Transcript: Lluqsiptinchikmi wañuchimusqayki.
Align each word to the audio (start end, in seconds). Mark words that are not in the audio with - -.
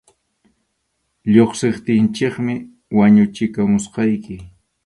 Lluqsiptinchikmi 1.33 2.55
wañuchimusqayki. 2.97 4.35